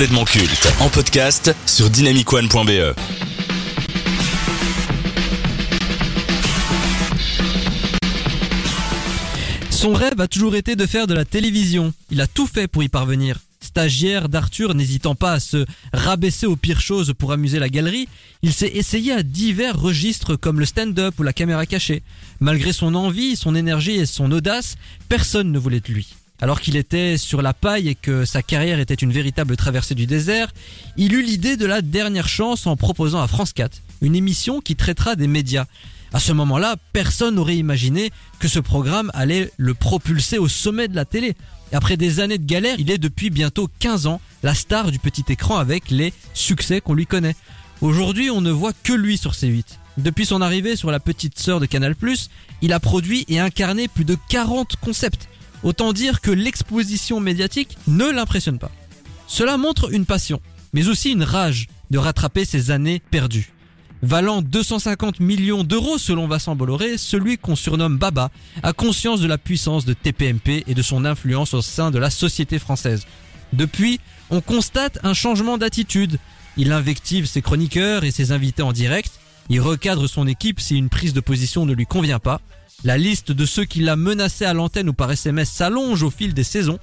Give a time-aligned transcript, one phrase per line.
[0.00, 2.94] culte en podcast sur dynamicone.be.
[9.70, 11.92] Son rêve a toujours été de faire de la télévision.
[12.10, 13.40] Il a tout fait pour y parvenir.
[13.60, 18.08] Stagiaire d'Arthur, n'hésitant pas à se rabaisser aux pires choses pour amuser la galerie,
[18.42, 22.02] il s'est essayé à divers registres comme le stand-up ou la caméra cachée.
[22.40, 24.76] Malgré son envie, son énergie et son audace,
[25.10, 26.14] personne ne voulait de lui.
[26.42, 30.06] Alors qu'il était sur la paille et que sa carrière était une véritable traversée du
[30.06, 30.52] désert,
[30.96, 34.74] il eut l'idée de la dernière chance en proposant à France 4 une émission qui
[34.74, 35.66] traitera des médias.
[36.14, 40.96] À ce moment-là, personne n'aurait imaginé que ce programme allait le propulser au sommet de
[40.96, 41.36] la télé.
[41.72, 45.24] Après des années de galère, il est depuis bientôt 15 ans la star du petit
[45.28, 47.36] écran avec les succès qu'on lui connaît.
[47.82, 49.64] Aujourd'hui, on ne voit que lui sur C8.
[49.98, 51.94] Depuis son arrivée sur la petite sœur de Canal+,
[52.62, 55.29] il a produit et incarné plus de 40 concepts.
[55.62, 58.70] Autant dire que l'exposition médiatique ne l'impressionne pas.
[59.26, 60.40] Cela montre une passion,
[60.72, 63.52] mais aussi une rage de rattraper ses années perdues.
[64.02, 68.30] Valant 250 millions d'euros selon Vincent Bolloré, celui qu'on surnomme Baba
[68.62, 72.08] a conscience de la puissance de TPMP et de son influence au sein de la
[72.08, 73.04] société française.
[73.52, 76.18] Depuis, on constate un changement d'attitude.
[76.56, 79.12] Il invective ses chroniqueurs et ses invités en direct,
[79.50, 82.40] il recadre son équipe si une prise de position ne lui convient pas,
[82.84, 86.34] la liste de ceux qui l'a menacé à l'antenne ou par SMS s'allonge au fil
[86.34, 86.78] des saisons,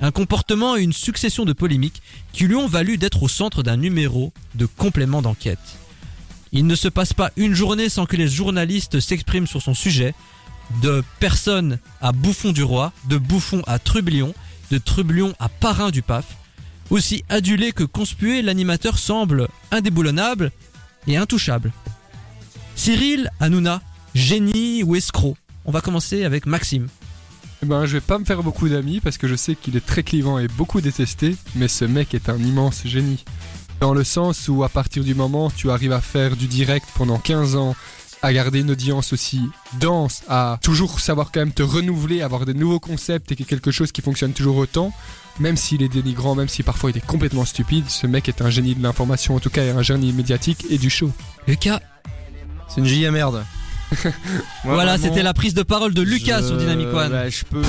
[0.00, 3.76] un comportement et une succession de polémiques qui lui ont valu d'être au centre d'un
[3.76, 5.58] numéro de complément d'enquête.
[6.52, 10.14] Il ne se passe pas une journée sans que les journalistes s'expriment sur son sujet.
[10.82, 14.34] De personne à bouffon du roi, de bouffon à trublion,
[14.70, 16.36] de trublion à parrain du PAF.
[16.90, 20.52] Aussi adulé que conspué, l'animateur semble indéboulonnable
[21.06, 21.72] et intouchable.
[22.76, 23.82] Cyril Hanouna,
[24.14, 25.36] génie ou escroc?
[25.64, 26.88] On va commencer avec Maxime.
[27.62, 29.84] Eh ben, je vais pas me faire beaucoup d'amis parce que je sais qu'il est
[29.84, 33.24] très clivant et beaucoup détesté, mais ce mec est un immense génie.
[33.80, 36.86] Dans le sens où à partir du moment où tu arrives à faire du direct
[36.94, 37.74] pendant 15 ans,
[38.22, 39.40] à garder une audience aussi
[39.80, 43.92] dense, à toujours savoir quand même te renouveler, avoir des nouveaux concepts et quelque chose
[43.92, 44.92] qui fonctionne toujours autant,
[45.38, 48.50] même s'il est dénigrant, même si parfois il est complètement stupide, ce mec est un
[48.50, 51.10] génie de l'information, en tout cas un génie médiatique et du show.
[51.46, 51.80] Lucas?
[52.68, 53.44] C'est une giga merde.
[54.04, 54.12] Moi,
[54.74, 57.10] Voilà, vraiment, c'était la prise de parole de Lucas je- sur Dynamic One.
[57.10, 57.62] bah, je peux.
[57.62, 57.68] je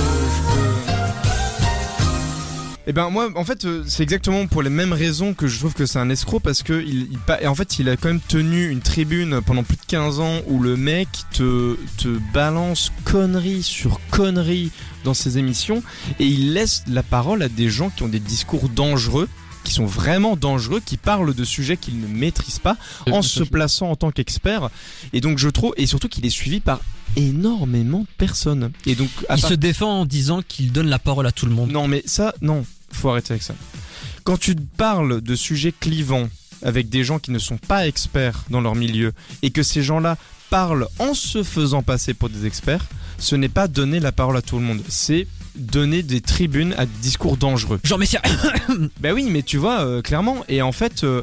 [2.86, 5.74] Eh ben moi en fait euh, c'est exactement pour les mêmes raisons que je trouve
[5.74, 7.08] que c'est un escroc parce que il,
[7.46, 10.58] en fait il a quand même tenu une tribune pendant plus de 15 ans où
[10.60, 14.72] le mec te, te balance conneries sur conneries
[15.04, 15.84] dans ses émissions
[16.18, 19.28] et il laisse la parole à des gens qui ont des discours dangereux
[19.64, 22.76] qui sont vraiment dangereux, qui parlent de sujets qu'ils ne maîtrisent pas,
[23.10, 24.70] en se plaçant en tant qu'expert.
[25.12, 26.80] Et donc je trouve, et surtout qu'il est suivi par
[27.16, 28.72] énormément de personnes.
[28.86, 31.46] Et donc à Il part- se défend en disant qu'il donne la parole à tout
[31.46, 31.70] le monde.
[31.70, 33.54] non mais ça, non, faut arrêter avec ça.
[34.24, 36.28] Quand tu parles de sujets clivants
[36.62, 39.12] avec des gens qui ne sont pas experts dans leur milieu
[39.42, 40.16] et que ces gens-là
[40.50, 42.84] parlent en se faisant passer pour des experts,
[43.18, 45.26] ce n'est pas donner la parole à tout le monde, c'est
[45.56, 47.80] donner des tribunes à des discours dangereux.
[47.84, 48.22] Jean Messia
[49.00, 51.22] Ben oui, mais tu vois, euh, clairement, et en fait, euh,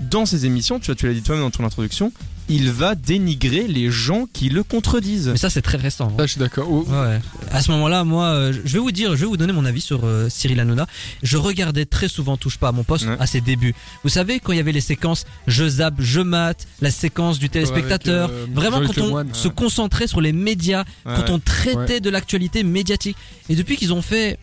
[0.00, 2.12] dans ces émissions, tu, vois, tu l'as dit toi-même dans ton introduction,
[2.48, 5.28] il va dénigrer les gens qui le contredisent.
[5.28, 6.08] Mais ça c'est très récent.
[6.08, 6.14] hein.
[6.18, 6.66] Ça, je suis d'accord.
[6.70, 7.20] Oh, Ouais.
[7.50, 9.80] À ce moment-là, moi, euh, je vais vous dire, je vais vous donner mon avis
[9.80, 10.86] sur euh, Cyril Hanouna.
[11.22, 13.16] Je regardais très souvent Touche pas à mon poste Ouais.
[13.18, 13.74] à ses débuts.
[14.02, 17.48] Vous savez, quand il y avait les séquences je zappe, je mate, la séquence du
[17.50, 19.54] téléspectateur, avec, euh, vraiment quand on se ouais.
[19.54, 22.00] concentrait sur les médias, Ouais, quand on traitait Ouais.
[22.00, 23.16] de l'actualité médiatique.
[23.48, 24.38] Et depuis qu'ils ont fait,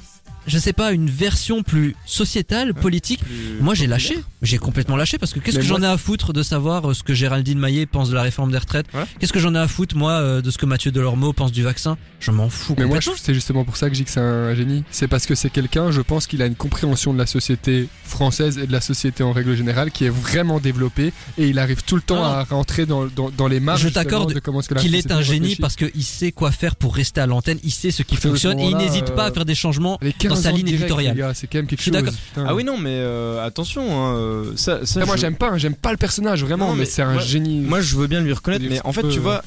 [0.47, 4.17] je sais pas, une version plus sociétale, politique, plus moi j'ai lâché.
[4.41, 7.03] J'ai complètement lâché parce que qu'est-ce que j'en ai à foutre de savoir euh, ce
[7.03, 8.87] que Géraldine Maillet pense de la réforme des retraites?
[8.93, 9.03] Ouais.
[9.19, 11.61] Qu'est-ce que j'en ai à foutre moi euh, de ce que Mathieu Delormeau pense du
[11.61, 11.97] vaccin?
[12.19, 14.55] Je m'en fous Mais moi, c'est justement pour ça que je dis que c'est un
[14.55, 14.83] génie.
[14.89, 18.57] C'est parce que c'est quelqu'un, je pense qu'il a une compréhension de la société française
[18.57, 21.95] et de la société en règle générale qui est vraiment développée et il arrive tout
[21.95, 22.23] le temps non.
[22.23, 24.33] à rentrer dans, dans, dans les marges Je t'accorde
[24.79, 25.61] qu'il est un génie réfléchit.
[25.61, 28.69] parce qu'il sait quoi faire pour rester à l'antenne, il sait ce qui fonctionne et
[28.69, 29.99] il n'hésite pas à euh, faire des changements.
[30.31, 31.31] Les 15 dans sa ligne direct, éditoriale.
[31.35, 32.17] C'est quand même quelque Je suis chose.
[32.37, 35.75] Ah oui non mais euh, attention hein, euh, ça, moi je- j'aime pas, hein, j'aime
[35.75, 37.59] pas le personnage vraiment, Non, mais, mais c'est un moi- génie.
[37.59, 39.43] moi je veux bien lui reconnaître mais en fait tu vois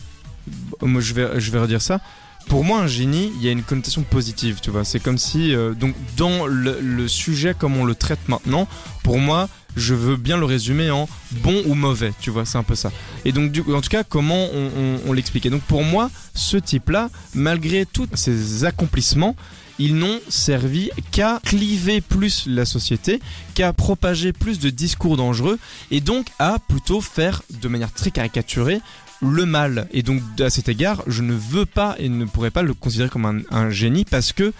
[0.83, 2.01] moi je vais je vais redire ça.
[2.49, 4.85] Pour moi un génie il y a une connotation positive tu vois.
[4.85, 8.69] C'est comme si euh, donc dans le, le sujet comme on le traite maintenant
[9.03, 12.63] pour moi je veux bien le résumer en bon ou mauvais tu vois c'est un
[12.63, 12.93] peu ça.
[13.25, 15.47] Et donc du, en tout cas comment on, on, on l'explique.
[15.47, 19.35] Et donc pour moi ce type là malgré tous ses accomplissements
[19.79, 23.21] ils n'ont servi qu'à cliver plus la société,
[23.55, 25.59] qu'à propager plus de discours dangereux,
[25.91, 28.81] et donc à plutôt faire de manière très caricaturée
[29.23, 29.89] le mal.
[29.93, 33.09] Et donc à cet égard, je ne veux pas et ne pourrais pas le considérer
[33.09, 34.53] comme un, un génie parce que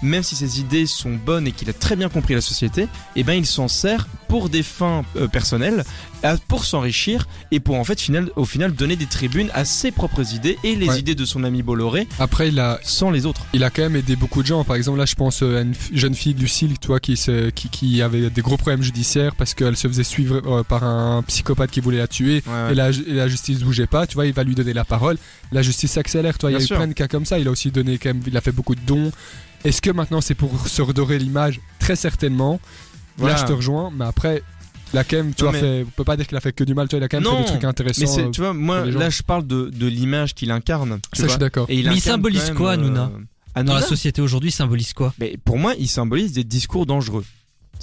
[0.00, 2.86] même si ses idées sont bonnes et qu'il a très bien compris la société,
[3.16, 5.84] eh ben il s'en sert pour des fins euh, personnelles,
[6.48, 10.34] pour s'enrichir et pour en fait final, au final donner des tribunes à ses propres
[10.34, 10.98] idées et les Ouais.
[11.00, 13.42] idées de son ami Bolloré Après, il a, sans les autres.
[13.52, 14.62] il a quand même aidé beaucoup de gens.
[14.64, 17.68] Par exemple, là, je pense euh, à une jeune fille, Lucille, toi, qui, se, qui,
[17.68, 21.70] qui avait des gros problèmes judiciaires parce qu'elle se faisait suivre euh, par un psychopathe
[21.70, 22.42] qui voulait la tuer.
[22.70, 25.18] Et la, et la justice bougeait pas, tu vois, il va lui donner la parole.
[25.50, 27.38] La justice s'accélère, toi, il y a eu plein de cas comme ça.
[27.38, 29.10] Il a aussi donné quand même, il a fait beaucoup de dons.
[29.64, 31.60] Est-ce que maintenant c'est pour se redorer l'image?
[31.78, 32.60] Très certainement.
[33.16, 33.34] Voilà.
[33.34, 34.42] Là, je te rejoins, mais après,
[34.92, 36.52] il a quand même, tu Non, vois, fait, on peut pas dire qu'il a fait
[36.52, 38.00] que du mal, tu vois, il a quand même Non, fait des trucs intéressants.
[38.00, 40.98] Mais c'est, euh, tu vois, moi là je parle de, de l'image qu'il incarne.
[41.12, 41.66] tu ça, je suis d'accord.
[41.68, 43.08] Et il Mais il symbolise quoi, Hanouna euh,
[43.54, 45.14] Dans Hanouna la société aujourd'hui, il symbolise quoi?
[45.18, 47.24] Mais pour moi, il symbolise des discours dangereux.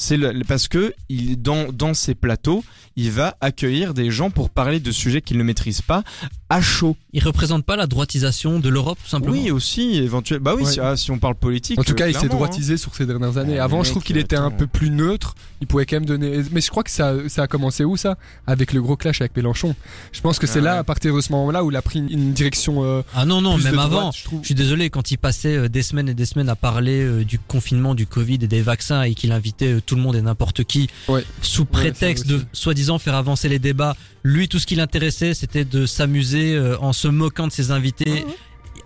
[0.02, 0.18] C'est
[0.48, 2.64] parce que dans dans ses plateaux,
[2.96, 6.06] il va accueillir des gens pour parler de sujets qu'il ne maîtrise pas
[6.50, 6.96] à chaud.
[7.14, 10.44] Il représente pas la droitisation de l'Europe, tout simplement Oui, aussi éventuellement.
[10.46, 10.72] Bah oui, Ouais.
[10.72, 11.80] si, ah, si on parle politique.
[11.80, 12.30] En tout euh, cas, il s'est hein.
[12.30, 13.54] droitisé sur ces dernières années.
[13.54, 15.36] Ouais, Avant, je trouve qu'il était un peu plus neutre.
[15.62, 16.42] Il pouvait quand même donner.
[16.52, 18.18] Mais je crois que ça, ça a commencé où ça?
[18.48, 19.76] Avec le gros clash avec Mélenchon.
[20.12, 20.78] Je pense que c'est Ah là, ouais.
[20.80, 22.84] à partir de ce moment-là, où il a pris une, direction.
[22.84, 24.12] euh, Ah non, non, plus même droite, avant.
[24.12, 24.40] je trouve.
[24.42, 27.24] Je suis désolé, quand il passait euh, des semaines et des semaines à parler euh,
[27.26, 30.22] du confinement, du Covid et des vaccins et qu'il invitait euh, tout le monde et
[30.22, 31.24] n'importe qui Ouais.
[31.42, 35.86] sous prétexte de soi-disant faire avancer les débats, lui tout ce qui l'intéressait c'était de
[35.86, 38.26] s'amuser euh, en se moquant de ses invités.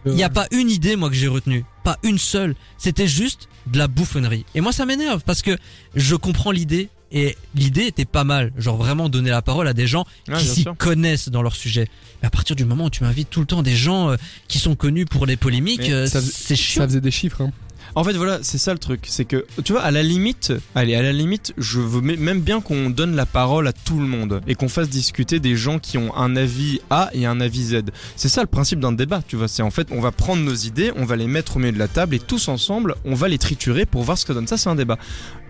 [0.06, 2.56] Il n'y a pas une idée moi que j'ai retenue, pas une seule.
[2.78, 4.46] C'était juste de la bouffonnerie.
[4.54, 5.58] Et moi ça m'énerve parce que
[5.96, 9.88] je comprends l'idée et l'idée était pas mal, genre vraiment donner la parole à des
[9.88, 10.76] gens Ouais, qui bien s'y sûr.
[10.78, 11.88] connaissent dans leur sujet.
[12.22, 14.16] Mais à partir du moment où tu m'invites tout le temps des gens euh,
[14.48, 16.82] qui sont connus pour les polémiques, Mais euh, ça- c'est chiant.
[16.82, 17.42] Ça faisait des chiffres.
[17.42, 17.52] Hein.
[17.96, 19.02] En fait, voilà, c'est ça le truc.
[19.08, 22.60] C'est que, tu vois, à la limite, allez, à la limite, je veux même bien
[22.60, 25.98] qu'on donne la parole à tout le monde et qu'on fasse discuter des gens qui
[25.98, 27.82] ont un avis A et un avis Z.
[28.16, 29.48] C'est ça le principe d'un débat, tu vois.
[29.48, 31.80] C'est en fait, on va prendre nos idées, on va les mettre au milieu de
[31.80, 34.48] la table et tous ensemble, on va les triturer pour voir ce que donne.
[34.48, 34.98] Ça, c'est un débat.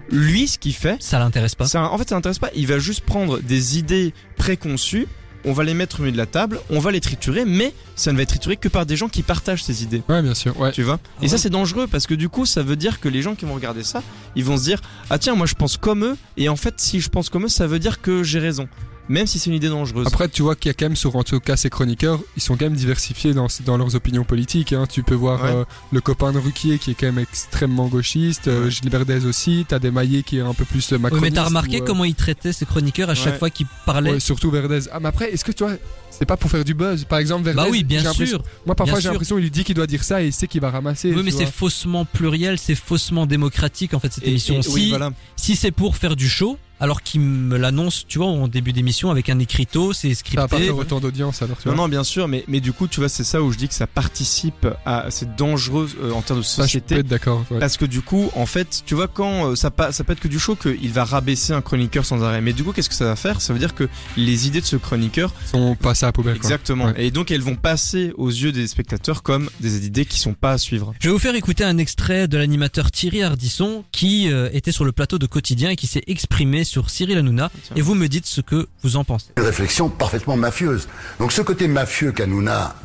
[0.10, 1.66] Lui, ce qu'il fait, Ça l'intéresse pas.
[1.66, 2.50] ça, en fait, ça n'intéresse pas.
[2.56, 5.07] Il va juste prendre des idées préconçues.
[5.45, 8.12] On va les mettre au milieu de la table, on va les triturer, mais ça
[8.12, 10.01] ne va être trituré que par des gens qui partagent ces idées.
[10.07, 10.57] Ouais, bien sûr.
[10.60, 10.72] Ouais.
[10.72, 11.00] Tu vois?
[11.19, 11.28] Et Ouais.
[11.28, 13.54] ça c'est dangereux parce que du coup ça veut dire que les gens qui vont
[13.56, 14.01] regarder ça,
[14.36, 14.80] ils vont se dire
[15.10, 17.50] ah tiens moi je pense comme eux et en fait si je pense comme eux
[17.50, 18.68] ça veut dire que j'ai raison.
[19.09, 20.07] Même si c'est une idée dangereuse.
[20.07, 22.41] Après, tu vois qu'il y a quand même, sur en tout cas ces chroniqueurs, ils
[22.41, 24.71] sont quand même diversifiés dans, dans leurs opinions politiques.
[24.71, 24.85] Hein.
[24.89, 25.50] Tu peux voir Ouais.
[25.51, 28.69] euh, le copain de Ruquier qui est quand même extrêmement gauchiste, euh.
[28.69, 31.23] Gilbert Dez aussi, t'as des Maillets qui est un peu plus euh, Oui, macroniste.
[31.31, 33.39] mais t'as remarqué ou, euh, comment il traitait ses chroniqueurs à chaque Ouais.
[33.39, 34.79] fois qu'il parlait ouais, surtout Verdez.
[34.94, 35.73] Ah, mais après, est-ce que tu vois,
[36.09, 37.03] c'est pas pour faire du buzz?
[37.03, 37.57] Par exemple, Verdez.
[37.57, 38.41] Bah oui, bien sûr.
[38.65, 40.61] Moi, parfois, j'ai l'impression qu'il lui dit qu'il doit dire ça et il sait qu'il
[40.61, 41.13] va ramasser.
[41.13, 44.59] Oui, mais c'est faussement pluriel, c'est faussement démocratique en fait cette Et- émission.
[44.59, 45.11] et- si oui, voilà.
[45.35, 49.09] si c'est pour faire du show, alors qu'il me l'annonce, tu vois, en début d'émission
[49.09, 50.65] avec un écrito, c'est Ça va pas scripté.
[50.65, 51.83] faire autant d'audience alors, tu Non vois.
[51.85, 53.74] non bien sûr mais mais du coup tu vois c'est ça où je dis que
[53.74, 56.95] ça participe à c'est dangereux euh, en termes de Ça, je peux société.
[56.97, 57.44] être d'accord.
[57.51, 57.59] ouais.
[57.59, 60.19] Parce que du coup, en fait, tu vois, quand euh, ça, pa- ça peut être
[60.19, 62.41] que du show, qu'il va rabaisser un chroniqueur sans arrêt.
[62.41, 63.39] Mais du coup, qu'est-ce que ça va faire?
[63.41, 63.88] Ça veut dire que
[64.18, 66.33] les idées de ce chroniqueur, Ils sont passés à la poubelle.
[66.39, 66.44] quoi.
[66.50, 67.06] exactement, Ouais.
[67.06, 70.51] et donc elles vont passer aux yeux des spectateurs comme des idées qui sont pas
[70.53, 70.94] à suivre.
[71.00, 74.85] Je vais vous faire écouter un extrait de l'animateur Thierry Ardisson qui euh, était sur
[74.85, 77.51] le plateau de Quotidien et qui s'est exprimé sur Cyril Hanouna.
[77.75, 79.27] Et vous me dites ce que vous en pensez.
[79.37, 80.87] Une réflexion parfaitement mafieuse.
[81.19, 82.75] Donc ce côté mafieux qu'Hanouna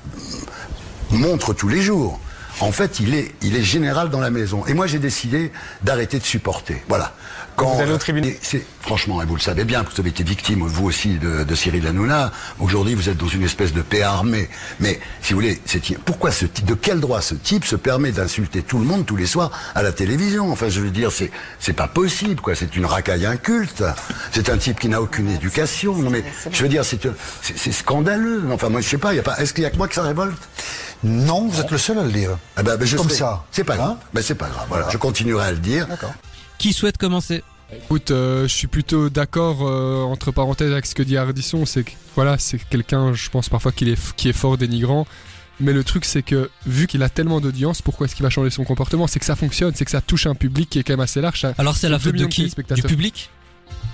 [1.10, 2.20] montre tous les jours,
[2.60, 4.66] en fait, il est, il est général dans la maison.
[4.66, 5.52] Et moi, j'ai décidé
[5.82, 6.82] d'arrêter de supporter.
[6.88, 7.14] Voilà.
[7.58, 10.10] Quand, Vous allez au tribunal et c'est franchement, et vous le savez bien, vous avez
[10.10, 12.30] été victime vous aussi de, de Cyril Hanouna.
[12.60, 14.48] Aujourd'hui, vous êtes dans une espèce de paix armée.
[14.78, 18.12] Mais si vous voulez, c'est pourquoi ce type, de quel droit ce type se permet
[18.12, 20.52] d'insulter tout le monde tous les soirs à la télévision?
[20.52, 22.54] Enfin, je veux dire, c'est c'est pas possible, quoi.
[22.54, 23.82] C'est une racaille inculte.
[24.30, 25.96] C'est un type qui n'a aucune éducation.
[25.96, 26.22] Non mais,
[26.52, 28.44] je veux dire, c'est scandaleux.
[28.52, 29.14] Enfin, moi, je sais pas.
[29.14, 29.36] Y a pas.
[29.38, 30.38] Est-ce qu'il y a que moi que ça révolte?
[31.04, 32.30] Non, vous êtes le seul à le dire.
[32.56, 33.44] ah ben, ben, je Comme serai- ça.
[33.52, 33.96] C'est pas Hein grave.
[34.14, 34.66] Ben, c'est pas grave.
[34.68, 35.86] Voilà, je continuerai à le dire.
[35.86, 36.12] D'accord.
[36.58, 41.02] Qui souhaite commencer Écoute, euh, je suis plutôt d'accord euh, entre parenthèses avec ce que
[41.02, 44.56] dit Ardisson, c'est que voilà, c'est quelqu'un, je pense parfois qu'il est qui est fort
[44.56, 45.06] dénigrant.
[45.60, 48.50] Mais le truc, c'est que vu qu'il a tellement d'audience, pourquoi est-ce qu'il va changer
[48.50, 49.06] son comportement?
[49.06, 51.20] C'est que ça fonctionne, c'est que ça touche un public qui est quand même assez
[51.20, 51.46] large.
[51.58, 52.52] Alors c'est la faute de qui?
[52.74, 53.30] Du public?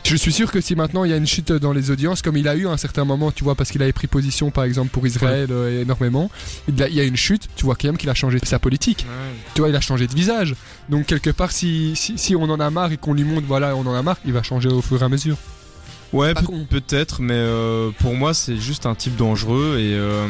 [0.05, 2.37] Je suis sûr que si maintenant il y a une chute dans les audiences, comme
[2.37, 4.65] il a eu à un certain moment, tu vois, parce qu'il avait pris position par
[4.65, 6.31] exemple pour Israël euh, énormément,
[6.69, 8.59] il a- il y a une chute, tu vois quand même qu'il a changé sa
[8.59, 9.07] politique.
[9.55, 10.57] Tu vois, il a changé de visage.
[10.91, 13.75] Donc quelque part, si, si, si on en a marre et qu'on lui montre, voilà,
[13.77, 15.39] on en a marre, il va changer au fur et à mesure.
[16.13, 16.67] Ouais, Pas peut- con.
[16.69, 20.27] peut-être, mais euh, pour moi, c'est juste un type dangereux et euh,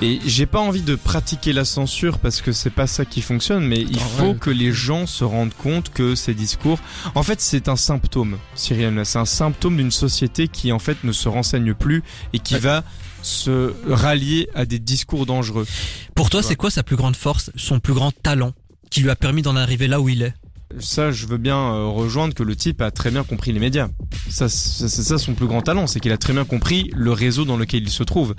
[0.00, 3.66] et j'ai pas envie de pratiquer la censure parce que c'est pas ça qui fonctionne,
[3.66, 6.78] mais il faut que les gens se rendent compte que ces discours,
[7.16, 11.10] en fait, c'est un symptôme, Cyril c'est un symptôme d'une société qui en fait ne
[11.12, 12.02] se renseigne plus
[12.32, 12.60] et qui Ouais.
[12.60, 12.84] va
[13.22, 15.66] se rallier à des discours dangereux.
[16.14, 18.52] Pour toi, c'est quoi sa plus grande force, son plus grand talent
[18.90, 20.34] qui lui a permis d'en arriver là où il est?
[20.78, 23.88] Ça, je veux bien euh, rejoindre que le type a très bien compris les médias.
[24.28, 27.44] Ça, c'est ça son plus grand talent, c'est qu'il a très bien compris le réseau
[27.46, 28.34] dans lequel il se trouve.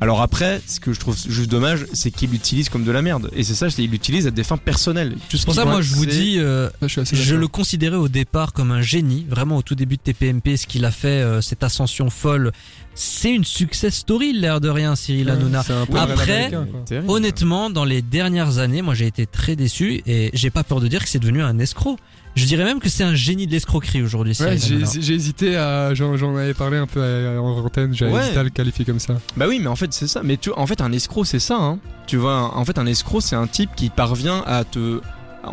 [0.00, 3.30] Alors après, ce que je trouve juste dommage, c'est qu'il l'utilise comme de la merde.
[3.34, 5.16] Et c'est ça, c'est- il l'utilise à des fins personnelles.
[5.28, 8.08] Tout ce C'est pour ça, moi, je vous dis, euh, Ça, je le considérais au
[8.08, 11.40] départ comme un génie, vraiment au tout début de TPMP, ce qu'il a fait, euh,
[11.40, 12.52] cette ascension folle.
[12.94, 15.62] C'est une success story, l'air de rien, Cyril Hanouna.
[15.64, 16.50] C'est un peu Après.
[17.06, 20.88] Honnêtement, dans les dernières années, moi j'ai été très déçu et j'ai pas peur de
[20.88, 21.96] dire que c'est devenu un escroc.
[22.38, 24.36] Je dirais même que c'est un génie de l'escroquerie aujourd'hui.
[24.40, 25.92] Ouais, j'ai hésité à.
[25.94, 27.00] J'en avais parlé un peu
[27.38, 28.20] en antenne, j'avais Ouais.
[28.22, 29.14] hésité à le qualifier comme ça.
[29.36, 30.20] Bah oui, mais en fait, c'est ça.
[30.22, 31.56] Mais tu, en fait, un escroc, c'est ça.
[31.56, 31.78] Hein.
[32.06, 35.00] Tu vois, en fait, un escroc, c'est un type qui parvient à te.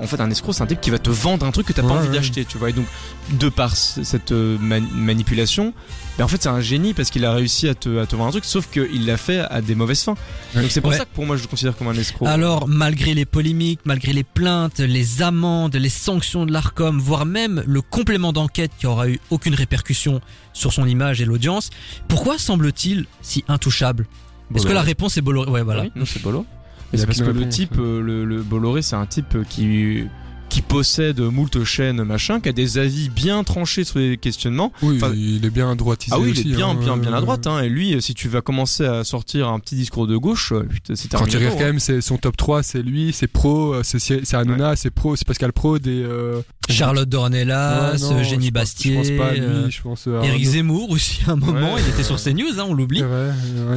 [0.02, 1.82] En fait, un escroc, c'est un type qui va te vendre un truc que t'as
[1.82, 2.16] pas Ouais, envie ouais.
[2.16, 2.70] d'acheter, tu vois.
[2.70, 2.86] Et donc,
[3.32, 5.74] de par cette euh, mani- manipulation,
[6.18, 8.30] ben en fait, c'est un génie parce qu'il a réussi à te, à te vendre
[8.30, 10.16] un truc, sauf qu'il l'a fait à des mauvaises fins.
[10.54, 10.98] Donc, c'est pour Ouais.
[10.98, 12.26] ça que pour moi, je le considère comme un escroc.
[12.28, 17.64] Alors, malgré les polémiques, malgré les plaintes, les amendes, les sanctions de l'ARCOM, voire même
[17.66, 20.22] le complément d'enquête qui aura eu aucune répercussion
[20.54, 21.70] sur son image et l'audience,
[22.08, 24.08] pourquoi semble-t-il si intouchable?
[24.56, 25.50] Est-ce que la réponse est Bolloré?
[25.50, 25.84] Ouais, voilà.
[25.84, 26.46] Oui, non, c'est Bolo.
[26.92, 30.06] Parce que le type, euh, le, le Bolloré, c'est un type qui
[30.56, 34.72] qui possède moult chaînes machin, qui a des avis bien tranchés sur les questionnements.
[34.82, 36.44] Oui, Enfin- il est bien droitisé Ah oui, aussi.
[36.46, 36.76] il est bien, hein.
[36.76, 37.46] bien, bien à droite.
[37.46, 37.60] Hein.
[37.62, 40.96] Et lui, si tu vas commencer à sortir un petit discours de gauche, euh, putain,
[40.96, 41.58] c'est Quand tu regardes hein.
[41.60, 45.18] quand même, c'est son top 3, c'est lui, c'est Pro, euh, c'est Hanouna, c'est Pro,
[45.18, 46.02] c'est Pascal Pro, des.
[46.04, 50.12] euh, Charlotte Dornelas, ouais, Jenny Bastier, Je pense pas à lui, je pense à.
[50.24, 50.52] Éric Arnaud.
[50.52, 53.04] Zemmour aussi à un moment, Ouais, il était sur CNews, hein, on l'oublie.
[53.04, 53.08] Ouais,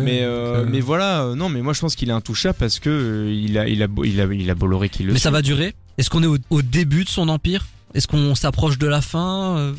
[0.05, 3.59] Mais, euh, euh, voilà, non, mais moi je pense qu'il est intouchable parce que il
[3.59, 5.23] a, il a, il a, il a Bolloré qui le Mais suit.
[5.25, 5.75] ça va durer?
[5.99, 7.67] Est-ce qu'on est au, début de son empire?
[7.93, 9.57] Est-ce qu'on s'approche de la fin?
[9.59, 9.73] Euh,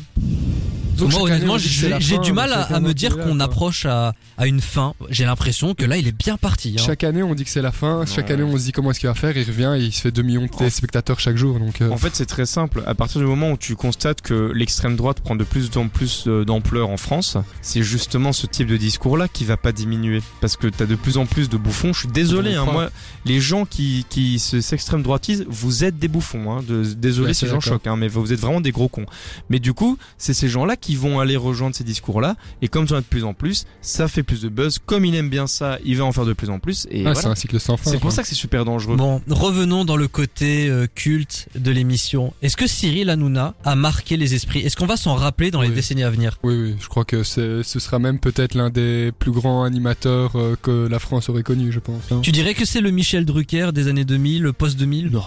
[1.00, 4.60] donc Moi honnêtement j'ai du mal à, me dire là, qu'on approche à, à une
[4.60, 4.94] fin.
[5.08, 6.76] J'ai l'impression que là il est bien parti.
[6.78, 6.82] hein.
[6.84, 8.04] Chaque année, on dit que c'est la fin.
[8.06, 8.34] Chaque Ouais.
[8.34, 9.36] année, on se dit comment est-ce qu'il va faire.
[9.36, 11.58] Il revient et il se fait 2 millions de téléspectateurs chaque jour.
[11.58, 12.82] Donc, euh, En fait, c'est très simple.
[12.86, 16.24] À partir du moment où tu constates que l'extrême droite prend de plus en plus
[16.26, 20.22] euh, d'ampleur en France, c'est justement ce type de discours-là qui va pas diminuer.
[20.40, 21.92] Parce que t'as de plus en plus de bouffons.
[21.92, 22.90] Je suis désolé, hein, moi,
[23.24, 26.52] les gens qui, qui se- s'extrême droitisent, vous êtes des bouffons.
[26.52, 29.06] Hein, de- désolé Ouais, si j'en choque, hein, mais vous êtes vraiment des gros cons.
[29.48, 32.36] Mais du coup, c'est ces gens-là qui vont aller rejoindre ces discours-là.
[32.62, 34.78] Et comme tu en as de plus en plus, ça fait plus de buzz.
[34.84, 36.86] Comme il aime bien ça, il va en faire de plus en plus.
[36.90, 37.90] Et ah, c'est un cycle sans fin.
[37.90, 38.96] C'est pour ça que c'est super dangereux.
[38.96, 42.32] Bon, revenons dans le côté euh, culte de l'émission.
[42.42, 44.60] Est-ce que Cyril Hanouna a marqué les esprits?
[44.60, 46.38] Est-ce qu'on va s'en rappeler dans les décennies à venir?
[46.42, 50.36] Oui, oui, je crois que c'est- ce sera même peut-être l'un des plus grands animateurs
[50.36, 52.02] euh, que la France aurait connu, je pense.
[52.10, 52.20] hein.
[52.22, 55.22] Tu dirais que c'est le Michel Drucker des années 2000, le post-2000 Non,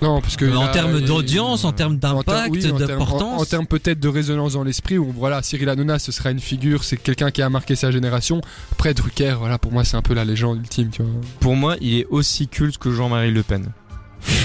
[0.00, 3.66] parce que Euh, En termes il- d'audience, en termes d'impact, oui, d'importance En, en termes
[3.66, 7.30] peut-être de résonance dans l'esprit, où voilà, Cyril Hanouna, ce sera une figure, c'est quelqu'un
[7.30, 8.40] qui a marqué sa génération.
[8.72, 11.12] Après, Drucker, voilà, pour moi, c'est un peu la légende ultime, tu vois.
[11.40, 13.66] Pour moi, il est aussi culte que Jean-Marie Le Pen.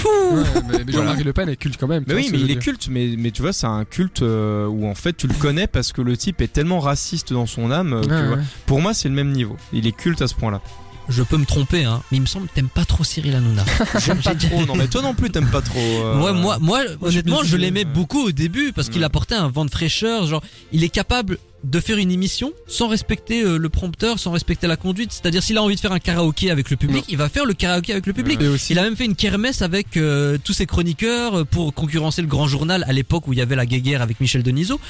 [0.04, 2.04] Ouais, mais, mais Jean-Marie Le Pen est culte quand même.
[2.06, 4.86] Mais oui, mais il est culte, mais, mais tu vois, c'est un culte euh, où
[4.86, 7.92] en fait tu le connais parce que le type est tellement raciste dans son âme.
[7.94, 8.36] euh, vois.
[8.36, 8.42] ouais.
[8.66, 9.56] Pour moi, c'est le même niveau.
[9.72, 10.60] Il est culte à ce point-là.
[11.08, 13.64] Je peux me tromper, hein, mais il me semble que t'aimes pas trop Cyril Hanouna.
[13.98, 15.78] J'aime pas trop, non, mais toi non plus, t'aimes pas trop.
[15.78, 19.64] euh, Ouais, moi, moi, honnêtement, je l'aimais beaucoup au début parce qu'il apportait un vent
[19.64, 20.26] de fraîcheur.
[20.26, 20.42] Genre,
[20.72, 24.76] il est capable de faire une émission sans respecter euh, le prompteur, sans respecter la
[24.76, 25.12] conduite.
[25.12, 27.04] C'est-à-dire, s'il a envie de faire un karaoké avec le public, Non.
[27.08, 28.40] il va faire le karaoké avec le public.
[28.40, 31.72] Et aussi, Il a même fait une kermesse avec euh, tous ses chroniqueurs euh, pour
[31.72, 34.80] concurrencer le Grand Journal à l'époque où il y avait la guéguerre avec Michel Denisot.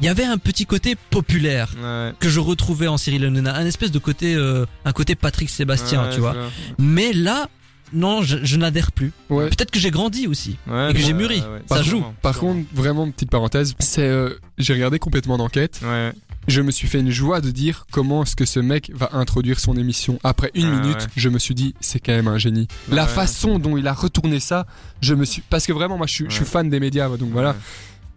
[0.00, 2.12] Il y avait un petit côté populaire Ouais.
[2.18, 6.04] que je retrouvais en Cyril Hanouna, un espèce de côté, euh, un côté Patrick Sébastien,
[6.04, 6.34] Ouais, tu vois.
[6.78, 7.48] Mais là,
[7.92, 9.12] non, je, je n'adhère plus.
[9.30, 9.48] ouais.
[9.48, 10.56] Peut-être que j'ai grandi aussi.
[10.66, 11.36] Ouais, Et que j'ai mûri.
[11.40, 11.90] ouais, Ça Par joue.
[11.98, 12.54] sûrement, Par sûrement.
[12.54, 15.80] contre, vraiment, petite parenthèse, c'est, euh, j'ai regardé complètement d'enquête.
[15.84, 16.12] Ouais.
[16.48, 19.60] Je me suis fait une joie de dire comment est-ce que ce mec va introduire
[19.60, 20.18] son émission.
[20.24, 21.06] Après une Ah, minute, ouais.
[21.16, 22.66] je me suis dit, c'est quand même un génie.
[22.90, 23.08] La Ouais.
[23.08, 24.66] façon dont il a retourné ça,
[25.00, 27.30] je me suis, parce que vraiment, moi, je suis, je suis fan des médias, donc
[27.30, 27.54] voilà.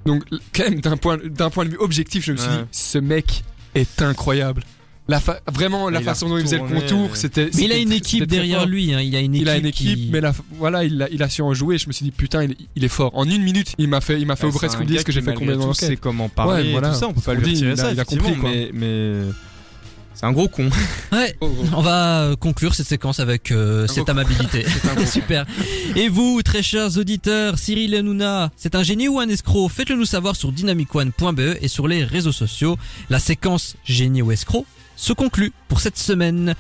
[0.08, 0.24] Donc,
[0.56, 2.58] quand même, d'un point, d'un point de vue objectif, je me suis Ouais.
[2.64, 3.44] dit, ce mec
[3.76, 4.64] est incroyable.
[5.08, 7.50] La fa- vraiment, la façon dont il faisait le contour, c'était.
[7.54, 8.92] Mais il a une équipe derrière lui.
[8.94, 9.02] Hein.
[9.02, 9.42] Il a une équipe.
[9.48, 11.78] Il a une équipe, qui- mais la, voilà, il a, il a su en jouer.
[11.78, 13.12] Je me suis dit, putain, il, il est fort.
[13.14, 15.12] En une minute, il m'a fait, il m'a fait Ouais, presque c'est oublier ce que
[15.12, 15.76] j'ai fait combien d'enquêtes.
[15.90, 16.90] sait comment parler, Ouais, voilà.
[16.90, 18.36] tout ça, on peut pas On lui dit, retirer il a- ça, il a compris,
[18.36, 18.50] quoi.
[18.50, 19.22] mais, mais
[20.16, 20.70] c'est un gros con.
[21.12, 21.36] Ouais.
[21.42, 24.66] On va euh, conclure cette séquence avec euh, cette amabilité.
[25.06, 25.46] Super.
[25.96, 29.70] Et vous, très chers auditeurs, Cyril Hanouna, c'est un génie ou un escroc?
[29.70, 32.76] Faites-le nous savoir sur dynamicone.be et sur les réseaux sociaux.
[33.12, 36.56] La séquence génie ou escroc se conclut pour cette semaine.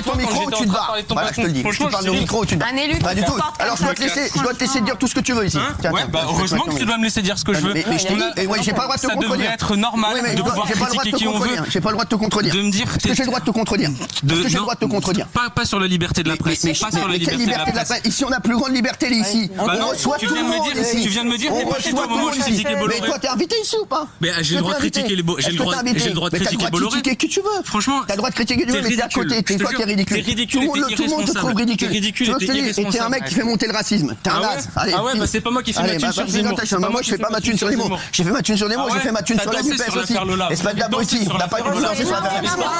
[0.00, 0.86] Avec ton micro ou tu te barres.
[0.86, 1.62] parler de ton Voilà, je te le dis.
[1.62, 2.68] Tu parles au micro ou tu te barres.
[2.72, 3.32] Un élu Pas du tout.
[3.58, 5.32] Alors je dois te ça, laisser, je dois te laisser dire tout ce que tu
[5.32, 5.58] veux ici.
[5.58, 7.60] Hein Tiens, Ouais, tiens, bah heureusement que tu dois me laisser dire ce que je
[7.60, 7.74] veux.
[7.74, 9.14] Mais, je te On dis, a- et ouais, j'ai pas le droit de te Ça
[9.14, 9.36] contredire.
[9.36, 11.38] devrait être normal de pouvoir j'ai pas le droit de critiquer te qui on veut.
[11.48, 11.64] contredire.
[11.70, 12.54] J'ai pas le droit de te contredire.
[12.54, 14.54] De me dire Est-ce que j'ai le droit de te contredire de- Est-ce que j'ai
[14.56, 16.64] le droit de te contredire Pas, pas sur la liberté de la presse.
[16.64, 17.92] mais, pas sur la liberté de la presse.
[18.04, 19.50] Ici, on a plus grande liberté ici.
[19.56, 21.02] Bah on reçoit tu tout viens le de me monde dire- ici.
[21.02, 22.38] tu viens de me dire, On t'es pas reçoit chez toi au moment où je
[22.38, 22.42] ici.
[22.42, 22.98] critiquais Bolloré.
[23.00, 25.22] Mais toi, t'es invité ici ou pas Mais, ah, j'ai le droit de critiquer les
[25.22, 26.70] Bo- j'ai le droit- t'es invité j'ai le droit de Mais t'as critiquer le droit
[26.70, 27.02] de Bolloré.
[27.02, 27.62] critiquer qui tu veux.
[27.64, 29.42] Franchement, T'as le droit de critiquer qui tu veux, mais t'es à côté.
[29.42, 30.16] T'es toi qui ridicule.
[30.16, 31.88] t'es ridicule Tout le monde- t'es tout le monde te trouve ridicule.
[31.88, 34.14] T'es ridicule Tu et t'es un mec qui fait monter le racisme.
[34.22, 34.68] T'es un Ah ouais naze.
[34.76, 36.56] Allez, Ah ouais, bah c'est pas moi qui fais ma Allez, thune bah, sur Zemmour.
[36.56, 37.90] pas Moi, je fais pas ma thune sur les mots.
[38.12, 39.96] J'ai fait ma thune sur les mots, Ah j'ai fait ma thune sur la NUPES
[39.96, 40.14] aussi.
[40.50, 41.24] Et c'est pas de l'abruti.
[41.24, 41.88] sur On n'a pas de Lola.
[41.88, 42.70] danser sur l'affaire Non, non, non, On